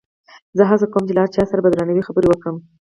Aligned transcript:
زه 0.57 0.63
هڅه 0.69 0.85
کوم 0.93 1.03
چې 1.07 1.13
له 1.15 1.21
هر 1.23 1.29
چا 1.35 1.43
سره 1.51 1.63
په 1.63 1.69
درناوي 1.71 2.03
خبرې 2.07 2.27
وکړم. 2.29 2.55